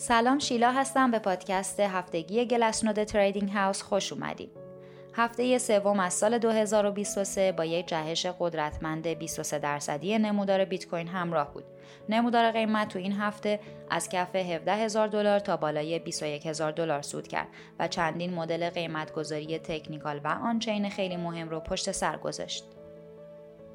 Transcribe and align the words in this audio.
سلام 0.00 0.38
شیلا 0.38 0.72
هستم 0.72 1.10
به 1.10 1.18
پادکست 1.18 1.80
هفتگی 1.80 2.44
گلسنود 2.44 3.04
تریدینگ 3.04 3.50
هاوس 3.50 3.82
خوش 3.82 4.12
اومدید. 4.12 4.50
هفته 5.14 5.58
سوم 5.58 6.00
از 6.00 6.14
سال 6.14 6.38
2023 6.38 7.52
با 7.52 7.64
یک 7.64 7.86
جهش 7.86 8.26
قدرتمند 8.26 9.06
23 9.06 9.58
درصدی 9.58 10.18
نمودار 10.18 10.64
بیت 10.64 10.86
کوین 10.86 11.08
همراه 11.08 11.52
بود. 11.54 11.64
نمودار 12.08 12.50
قیمت 12.50 12.88
تو 12.88 12.98
این 12.98 13.12
هفته 13.12 13.60
از 13.90 14.08
کف 14.08 14.36
17 14.36 14.74
هزار 14.74 15.08
دلار 15.08 15.38
تا 15.38 15.56
بالای 15.56 15.98
21 15.98 16.46
هزار 16.46 16.72
دلار 16.72 17.02
سود 17.02 17.28
کرد 17.28 17.48
و 17.78 17.88
چندین 17.88 18.34
مدل 18.34 18.70
قیمت 18.70 19.12
گذاری 19.12 19.58
تکنیکال 19.58 20.20
و 20.24 20.28
آنچین 20.28 20.88
خیلی 20.88 21.16
مهم 21.16 21.48
رو 21.48 21.60
پشت 21.60 21.92
سر 21.92 22.16
گذاشت. 22.16 22.64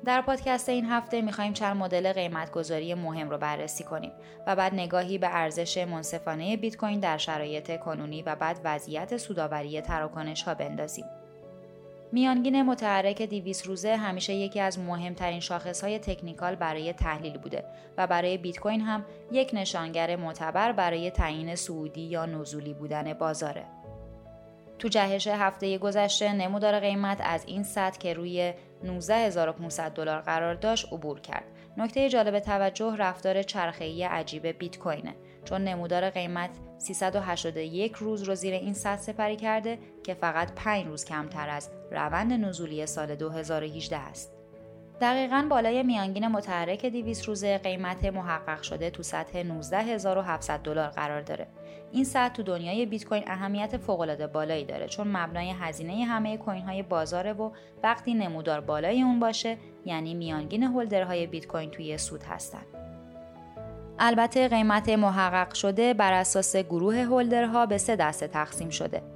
در 0.05 0.21
پادکست 0.21 0.70
این 0.70 0.85
هفته 0.85 1.21
می‌خوایم 1.21 1.54
چند 1.54 1.77
مدل 1.77 2.13
قیمتگذاری 2.13 2.93
مهم 2.93 3.29
رو 3.29 3.37
بررسی 3.37 3.83
کنیم 3.83 4.11
و 4.47 4.55
بعد 4.55 4.73
نگاهی 4.73 5.18
به 5.18 5.28
ارزش 5.36 5.78
منصفانه 5.78 6.57
بیت 6.57 6.78
کوین 6.78 7.00
در 7.00 7.18
شرایط 7.18 7.79
کنونی 7.79 8.21
و 8.21 8.36
بعد 8.36 8.59
وضعیت 8.64 9.18
سوداوری 9.18 9.81
تراکنش 9.81 10.43
ها 10.43 10.54
بندازیم. 10.54 11.05
میانگین 12.11 12.61
متحرک 12.61 13.21
200 13.21 13.68
روزه 13.68 13.95
همیشه 13.95 14.33
یکی 14.33 14.59
از 14.59 14.79
مهمترین 14.79 15.42
های 15.83 16.00
تکنیکال 16.00 16.56
برای 16.56 16.93
تحلیل 16.93 17.37
بوده 17.37 17.65
و 17.97 18.07
برای 18.07 18.37
بیت 18.37 18.59
کوین 18.59 18.81
هم 18.81 19.06
یک 19.31 19.51
نشانگر 19.54 20.15
معتبر 20.15 20.71
برای 20.71 21.11
تعیین 21.11 21.56
سعودی 21.56 22.01
یا 22.01 22.25
نزولی 22.25 22.73
بودن 22.73 23.14
بازاره. 23.14 23.82
تو 24.83 24.89
جهش 24.89 25.28
هفته 25.28 25.78
گذشته 25.78 26.33
نمودار 26.33 26.79
قیمت 26.79 27.21
از 27.23 27.43
این 27.46 27.64
سطح 27.64 27.97
که 27.97 28.14
روی 28.14 28.54
19500 28.83 29.92
دلار 29.92 30.21
قرار 30.21 30.56
داشت 30.56 30.93
عبور 30.93 31.19
کرد. 31.19 31.43
نکته 31.78 32.09
جالب 32.09 32.39
توجه 32.39 32.95
رفتار 32.95 33.44
چرخه‌ای 33.44 34.03
عجیب 34.03 34.47
بیت 34.47 34.80
کوینه 34.80 35.16
چون 35.45 35.64
نمودار 35.64 36.09
قیمت 36.09 36.50
381 36.78 37.94
روز 37.94 38.23
رو 38.23 38.36
زیر 38.36 38.54
این 38.54 38.73
سطح 38.73 39.02
سپری 39.02 39.36
کرده 39.36 39.80
که 40.04 40.14
فقط 40.14 40.52
5 40.56 40.86
روز 40.86 41.06
کمتر 41.06 41.50
از 41.50 41.70
روند 41.92 42.34
نزولی 42.34 42.86
سال 42.86 43.16
2018 43.16 43.98
است. 43.98 44.33
دقیقا 45.02 45.47
بالای 45.49 45.83
میانگین 45.83 46.27
متحرک 46.27 46.86
200 46.86 47.27
روزه 47.27 47.58
قیمت 47.58 48.05
محقق 48.05 48.61
شده 48.61 48.89
تو 48.89 49.03
سطح 49.03 49.44
19700 49.44 50.59
دلار 50.59 50.89
قرار 50.89 51.22
داره. 51.22 51.47
این 51.91 52.03
سطح 52.03 52.33
تو 52.33 52.44
دنیای 52.44 52.86
بیت 52.86 53.05
کوین 53.05 53.23
اهمیت 53.27 53.77
فوق 53.77 54.25
بالایی 54.25 54.66
داره 54.66 54.88
چون 54.88 55.08
مبنای 55.08 55.53
هزینه 55.59 56.05
همه 56.05 56.38
کوین 56.38 56.61
های 56.61 56.83
بازاره 56.83 57.33
و 57.33 57.52
وقتی 57.83 58.14
نمودار 58.14 58.61
بالای 58.61 59.02
اون 59.02 59.19
باشه 59.19 59.58
یعنی 59.86 60.14
میانگین 60.14 60.64
هولدرهای 60.64 61.27
بیت 61.27 61.47
کوین 61.47 61.71
توی 61.71 61.97
سود 61.97 62.23
هستن. 62.23 62.64
البته 63.99 64.47
قیمت 64.47 64.89
محقق 64.89 65.53
شده 65.53 65.94
بر 65.94 66.14
اساس 66.14 66.55
گروه 66.55 66.95
هولدرها 66.95 67.66
به 67.66 67.77
سه 67.77 67.95
دسته 67.95 68.27
تقسیم 68.27 68.69
شده. 68.69 69.12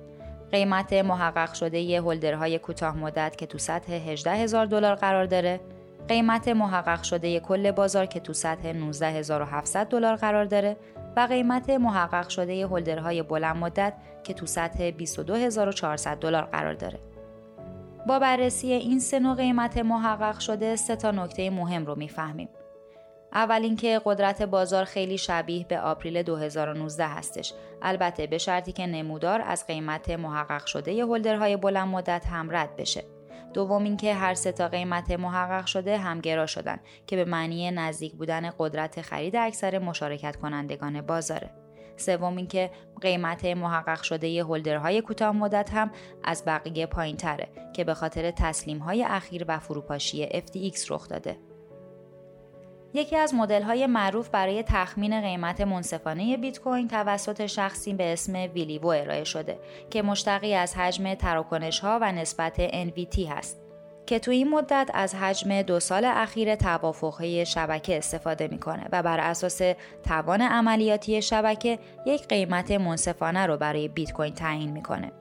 قیمت 0.52 0.94
محقق 0.94 1.54
شده 1.54 1.80
ی 1.80 1.96
هولدرهای 1.96 2.60
کوتاه 2.60 2.98
مدت 2.98 3.36
که 3.38 3.46
تو 3.46 3.58
سطح 3.58 3.94
18 3.94 4.32
هزار 4.32 4.66
دلار 4.66 4.96
قرار 4.96 5.26
داره، 5.26 5.60
قیمت 6.08 6.48
محقق 6.48 7.04
شده 7.04 7.40
کل 7.40 7.72
بازار 7.72 8.06
که 8.06 8.20
تو 8.20 8.34
سطح 8.34 8.72
19700 8.72 9.88
دلار 9.88 10.16
قرار 10.16 10.46
داره 10.46 10.78
و 11.16 11.20
قیمت 11.20 11.70
محقق 11.70 12.30
شده 12.30 12.66
هولدرهای 12.66 13.24
بلند 13.24 13.56
مدت 13.56 13.94
که 14.24 14.34
تو 14.34 14.46
سطح 14.46 14.92
22400 14.92 16.18
دلار 16.18 16.44
قرار 16.44 16.74
داره. 16.74 17.00
با 18.08 18.20
بررسی 18.20 18.74
این 18.74 19.00
سه 19.00 19.20
نوع 19.20 19.36
قیمت 19.36 19.78
محقق 19.78 20.40
شده 20.40 20.76
سه 20.76 20.96
تا 20.96 21.12
نکته 21.12 21.50
مهم 21.50 21.86
رو 21.86 21.96
می‌فهمیم. 21.96 22.50
اول 23.34 23.62
اینکه 23.62 24.02
قدرت 24.06 24.42
بازار 24.42 24.84
خیلی 24.84 25.18
شبیه 25.18 25.66
به 25.70 25.80
آپریل 25.80 26.24
2019 26.24 27.08
هستش 27.08 27.54
البته 27.82 28.28
به 28.28 28.38
شرطی 28.38 28.72
که 28.72 28.88
نمودار 28.88 29.42
از 29.42 29.68
قیمت 29.68 30.10
محقق 30.10 30.66
شده 30.66 31.04
هولدرهای 31.04 31.58
بلند 31.58 31.88
مدت 31.88 32.26
هم 32.26 32.52
رد 32.52 32.76
بشه 32.76 33.04
دوم 33.54 33.84
اینکه 33.84 34.14
هر 34.14 34.34
سه 34.34 34.52
تا 34.52 34.68
قیمت 34.68 35.12
محقق 35.12 35.66
شده 35.66 35.98
همگرا 35.98 36.46
شدن 36.46 36.80
که 37.08 37.16
به 37.16 37.26
معنی 37.26 37.72
نزدیک 37.72 38.14
بودن 38.14 38.50
قدرت 38.60 39.02
خرید 39.02 39.36
اکثر 39.36 39.80
مشارکت 39.80 40.36
کنندگان 40.36 41.02
بازاره. 41.02 41.50
سوم 41.98 42.38
اینکه 42.38 42.72
قیمت 43.02 43.46
محقق 43.46 44.02
شده 44.02 44.44
هولدرهای 44.44 45.02
کوتاه 45.02 45.32
مدت 45.32 45.74
هم 45.74 45.92
از 46.24 46.44
بقیه 46.46 46.86
پایین 46.86 47.18
تره 47.18 47.50
که 47.74 47.84
به 47.84 47.94
خاطر 47.94 48.32
تسلیم 48.32 48.80
های 48.80 49.04
اخیر 49.04 49.46
و 49.48 49.60
فروپاشی 49.60 50.30
FTX 50.30 50.92
رخ 50.92 51.08
داده. 51.08 51.38
یکی 52.94 53.16
از 53.16 53.34
های 53.68 53.88
معروف 53.88 54.30
برای 54.30 54.64
تخمین 54.64 55.22
قیمت 55.22 55.62
منصفانه 55.62 56.38
بیت 56.38 56.60
کوین 56.60 56.88
توسط 56.88 57.46
شخصی 57.46 57.94
به 57.94 58.14
اسم 58.14 58.34
ویلیوو 58.34 58.88
ارائه 58.88 59.24
شده 59.24 59.60
که 59.90 60.02
مشتقی 60.02 60.54
از 60.54 60.76
حجم 60.76 61.16
ها 61.82 62.00
و 62.02 62.12
نسبت 62.12 62.68
NVT 62.68 63.20
هست 63.30 63.62
که 64.06 64.20
تو 64.20 64.32
این 64.32 64.50
مدت 64.50 64.90
از 64.94 65.16
حجم 65.16 65.62
دو 65.62 65.80
سال 65.80 66.06
اخیر 66.06 66.56
توافقهای 66.56 67.46
شبکه 67.46 67.98
استفاده 67.98 68.48
می‌کنه 68.48 68.88
و 68.92 69.04
بر 69.04 69.20
اساس 69.20 69.62
توان 70.04 70.42
عملیاتی 70.42 71.22
شبکه 71.22 71.80
یک 72.06 72.28
قیمت 72.28 72.72
منصفانه 72.72 73.46
رو 73.46 73.58
برای 73.58 73.88
بیت 73.88 74.12
کوین 74.12 74.34
تعیین 74.34 74.72
می‌کنه. 74.72 75.12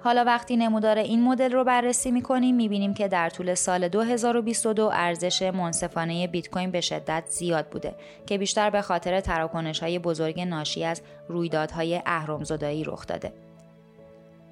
حالا 0.00 0.24
وقتی 0.24 0.56
نمودار 0.56 0.98
این 0.98 1.22
مدل 1.22 1.52
رو 1.52 1.64
بررسی 1.64 2.10
می‌کنیم 2.10 2.56
می‌بینیم 2.56 2.94
که 2.94 3.08
در 3.08 3.30
طول 3.30 3.54
سال 3.54 3.88
2022 3.88 4.90
ارزش 4.92 5.42
منصفانه 5.42 6.26
بیت 6.26 6.50
کوین 6.50 6.70
به 6.70 6.80
شدت 6.80 7.24
زیاد 7.26 7.66
بوده 7.66 7.94
که 8.26 8.38
بیشتر 8.38 8.70
به 8.70 8.82
خاطر 8.82 9.20
تراکنش 9.20 9.80
های 9.80 9.98
بزرگ 9.98 10.40
ناشی 10.40 10.84
از 10.84 11.02
رویدادهای 11.28 12.02
اهرمزدایی 12.06 12.84
رخ 12.84 13.06
داده. 13.06 13.32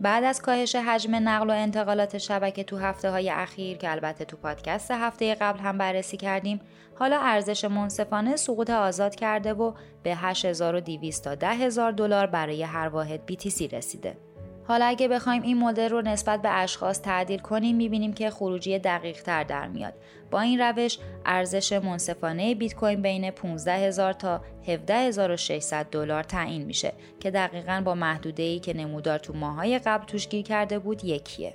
بعد 0.00 0.24
از 0.24 0.42
کاهش 0.42 0.76
حجم 0.76 1.14
نقل 1.14 1.50
و 1.50 1.52
انتقالات 1.52 2.18
شبکه 2.18 2.64
تو 2.64 2.76
هفته 2.76 3.10
های 3.10 3.30
اخیر 3.30 3.76
که 3.76 3.90
البته 3.90 4.24
تو 4.24 4.36
پادکست 4.36 4.90
هفته 4.90 5.34
قبل 5.34 5.58
هم 5.58 5.78
بررسی 5.78 6.16
کردیم 6.16 6.60
حالا 6.98 7.18
ارزش 7.20 7.64
منصفانه 7.64 8.36
سقوط 8.36 8.70
آزاد 8.70 9.14
کرده 9.14 9.54
و 9.54 9.72
به 10.02 10.14
8200 10.14 11.24
تا 11.24 11.34
10000 11.34 11.92
دلار 11.92 12.26
برای 12.26 12.62
هر 12.62 12.88
واحد 12.88 13.20
BTC 13.32 13.72
رسیده. 13.72 14.16
حالا 14.68 14.84
اگه 14.84 15.08
بخوایم 15.08 15.42
این 15.42 15.58
مدل 15.58 15.88
رو 15.88 16.02
نسبت 16.02 16.42
به 16.42 16.50
اشخاص 16.50 17.00
تعدیل 17.00 17.38
کنیم 17.38 17.76
می‌بینیم 17.76 18.12
که 18.12 18.30
خروجی 18.30 18.78
دقیق 18.78 19.22
تر 19.22 19.44
در 19.44 19.68
میاد. 19.68 19.94
با 20.30 20.40
این 20.40 20.60
روش 20.60 20.98
ارزش 21.26 21.72
منصفانه 21.72 22.54
بیت 22.54 22.74
کوین 22.74 23.02
بین 23.02 23.30
15000 23.30 24.12
تا 24.12 24.40
17600 24.66 25.86
دلار 25.90 26.22
تعیین 26.22 26.64
میشه 26.64 26.92
که 27.20 27.30
دقیقا 27.30 27.82
با 27.84 27.94
محدوده 27.94 28.42
ای 28.42 28.58
که 28.58 28.76
نمودار 28.76 29.18
تو 29.18 29.32
ماهای 29.32 29.78
قبل 29.78 30.04
توش 30.06 30.28
گیر 30.28 30.44
کرده 30.44 30.78
بود 30.78 31.04
یکیه. 31.04 31.54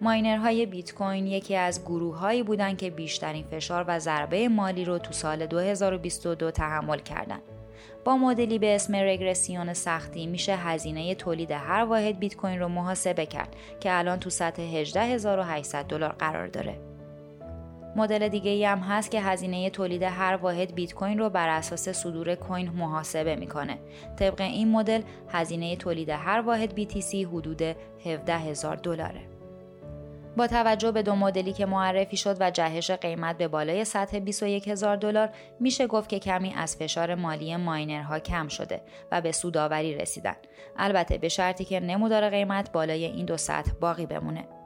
ماینرهای 0.00 0.66
بیت 0.66 0.94
کوین 0.94 1.26
یکی 1.26 1.56
از 1.56 1.82
گروههایی 1.82 2.42
بودند 2.42 2.78
که 2.78 2.90
بیشترین 2.90 3.44
فشار 3.50 3.84
و 3.88 3.98
ضربه 3.98 4.48
مالی 4.48 4.84
رو 4.84 4.98
تو 4.98 5.12
سال 5.12 5.46
2022 5.46 6.50
تحمل 6.50 6.98
کردند. 6.98 7.42
با 8.04 8.16
مدلی 8.16 8.58
به 8.58 8.74
اسم 8.74 8.96
رگرسیون 8.96 9.72
سختی 9.72 10.26
میشه 10.26 10.56
هزینه 10.56 11.14
تولید 11.14 11.50
هر 11.50 11.84
واحد 11.84 12.18
بیت 12.18 12.36
کوین 12.36 12.60
رو 12.60 12.68
محاسبه 12.68 13.26
کرد 13.26 13.56
که 13.80 13.98
الان 13.98 14.18
تو 14.18 14.30
سطح 14.30 14.62
18800 14.62 15.84
دلار 15.84 16.12
قرار 16.12 16.46
داره. 16.46 16.78
مدل 17.96 18.28
دیگه 18.28 18.50
ای 18.50 18.64
هم 18.64 18.78
هست 18.78 19.10
که 19.10 19.20
هزینه 19.20 19.70
تولید 19.70 20.02
هر 20.02 20.36
واحد 20.36 20.74
بیت 20.74 20.94
کوین 20.94 21.18
رو 21.18 21.30
بر 21.30 21.48
اساس 21.48 21.88
صدور 21.88 22.34
کوین 22.34 22.70
محاسبه 22.70 23.36
می‌کنه. 23.36 23.78
طبق 24.18 24.40
این 24.40 24.68
مدل 24.68 25.02
هزینه 25.28 25.76
تولید 25.76 26.08
هر 26.08 26.40
واحد 26.40 26.80
BTC 26.80 27.14
حدود 27.14 27.62
17000 28.04 28.76
دلاره. 28.76 29.20
با 30.36 30.46
توجه 30.46 30.92
به 30.92 31.02
دو 31.02 31.14
مدلی 31.14 31.52
که 31.52 31.66
معرفی 31.66 32.16
شد 32.16 32.36
و 32.40 32.50
جهش 32.50 32.90
قیمت 32.90 33.38
به 33.38 33.48
بالای 33.48 33.84
سطح 33.84 34.18
21 34.18 34.68
هزار 34.68 34.96
دلار 34.96 35.30
میشه 35.60 35.86
گفت 35.86 36.08
که 36.08 36.18
کمی 36.18 36.54
از 36.56 36.76
فشار 36.76 37.14
مالی 37.14 37.56
ماینرها 37.56 38.18
کم 38.18 38.48
شده 38.48 38.80
و 39.12 39.20
به 39.20 39.32
سوداوری 39.32 39.94
رسیدن. 39.94 40.36
البته 40.76 41.18
به 41.18 41.28
شرطی 41.28 41.64
که 41.64 41.80
نمودار 41.80 42.30
قیمت 42.30 42.72
بالای 42.72 43.04
این 43.04 43.26
دو 43.26 43.36
سطح 43.36 43.72
باقی 43.80 44.06
بمونه. 44.06 44.61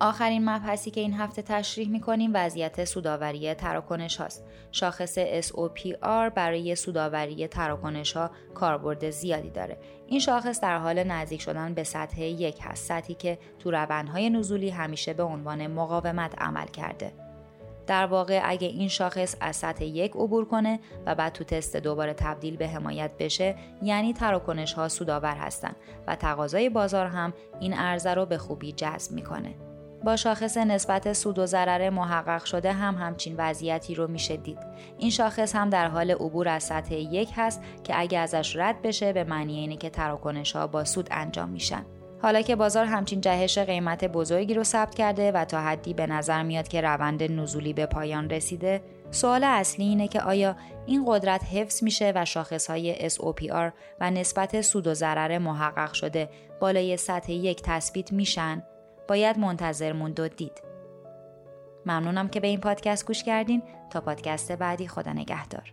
آخرین 0.00 0.50
مبحثی 0.50 0.90
که 0.90 1.00
این 1.00 1.14
هفته 1.14 1.42
تشریح 1.42 1.88
می‌کنیم 1.88 2.30
وضعیت 2.34 2.84
سوداوری 2.84 3.54
تراکنش 3.54 4.16
هاست. 4.16 4.44
شاخص 4.72 5.18
SOPR 5.18 6.30
برای 6.34 6.74
سوداوری 6.74 7.48
تراکنش 7.48 8.12
ها 8.12 8.30
کاربرد 8.54 9.10
زیادی 9.10 9.50
داره. 9.50 9.78
این 10.06 10.20
شاخص 10.20 10.60
در 10.60 10.78
حال 10.78 11.04
نزدیک 11.04 11.40
شدن 11.40 11.74
به 11.74 11.84
سطح 11.84 12.20
یک 12.20 12.58
هست. 12.62 12.86
سطحی 12.88 13.14
که 13.14 13.38
تو 13.58 13.70
روندهای 13.70 14.30
نزولی 14.30 14.70
همیشه 14.70 15.12
به 15.12 15.22
عنوان 15.22 15.66
مقاومت 15.66 16.42
عمل 16.42 16.66
کرده. 16.66 17.12
در 17.86 18.06
واقع 18.06 18.40
اگه 18.44 18.68
این 18.68 18.88
شاخص 18.88 19.36
از 19.40 19.56
سطح 19.56 19.84
یک 19.84 20.12
عبور 20.12 20.44
کنه 20.44 20.80
و 21.06 21.14
بعد 21.14 21.32
تو 21.32 21.44
تست 21.44 21.76
دوباره 21.76 22.14
تبدیل 22.14 22.56
به 22.56 22.68
حمایت 22.68 23.10
بشه 23.18 23.56
یعنی 23.82 24.12
تراکنش 24.12 24.72
ها 24.72 24.88
سودآور 24.88 25.34
هستن 25.34 25.72
و 26.06 26.16
تقاضای 26.16 26.68
بازار 26.68 27.06
هم 27.06 27.32
این 27.60 27.72
عرضه 27.72 28.14
رو 28.14 28.26
به 28.26 28.38
خوبی 28.38 28.72
جذب 28.72 29.12
می‌کنه. 29.12 29.54
با 30.04 30.16
شاخص 30.16 30.56
نسبت 30.56 31.12
سود 31.12 31.38
و 31.38 31.46
ضرر 31.46 31.90
محقق 31.90 32.44
شده 32.44 32.72
هم 32.72 32.94
همچین 32.94 33.34
وضعیتی 33.38 33.94
رو 33.94 34.06
میشه 34.06 34.36
دید. 34.36 34.58
این 34.98 35.10
شاخص 35.10 35.56
هم 35.56 35.70
در 35.70 35.88
حال 35.88 36.10
عبور 36.10 36.48
از 36.48 36.62
سطح 36.62 36.94
یک 36.94 37.30
هست 37.36 37.62
که 37.84 38.00
اگه 38.00 38.18
ازش 38.18 38.56
رد 38.56 38.82
بشه 38.82 39.12
به 39.12 39.24
معنی 39.24 39.58
اینه 39.58 39.76
که 39.76 39.90
تراکنش 39.90 40.56
ها 40.56 40.66
با 40.66 40.84
سود 40.84 41.08
انجام 41.10 41.48
میشن. 41.48 41.86
حالا 42.22 42.42
که 42.42 42.56
بازار 42.56 42.84
همچین 42.84 43.20
جهش 43.20 43.58
قیمت 43.58 44.04
بزرگی 44.04 44.54
رو 44.54 44.64
ثبت 44.64 44.94
کرده 44.94 45.32
و 45.32 45.44
تا 45.44 45.60
حدی 45.60 45.94
به 45.94 46.06
نظر 46.06 46.42
میاد 46.42 46.68
که 46.68 46.80
روند 46.80 47.22
نزولی 47.22 47.72
به 47.72 47.86
پایان 47.86 48.30
رسیده 48.30 48.82
سوال 49.10 49.44
اصلی 49.44 49.84
اینه 49.84 50.08
که 50.08 50.20
آیا 50.20 50.56
این 50.86 51.04
قدرت 51.06 51.44
حفظ 51.44 51.82
میشه 51.82 52.12
و 52.14 52.24
شاخصهای 52.24 53.10
SOPR 53.10 53.72
و 54.00 54.10
نسبت 54.10 54.60
سود 54.60 54.86
و 54.86 54.94
ضرر 54.94 55.38
محقق 55.38 55.92
شده 55.92 56.28
بالای 56.60 56.96
سطح 56.96 57.32
یک 57.32 57.62
تثبیت 57.62 58.12
میشن 58.12 58.62
باید 59.08 59.38
منتظر 59.38 59.92
موند 59.92 60.20
و 60.20 60.28
دید. 60.28 60.62
ممنونم 61.86 62.28
که 62.28 62.40
به 62.40 62.46
این 62.46 62.60
پادکست 62.60 63.06
گوش 63.06 63.22
کردین. 63.22 63.62
تا 63.90 64.00
پادکست 64.00 64.52
بعدی 64.52 64.88
خدا 64.88 65.12
نگهدار. 65.12 65.72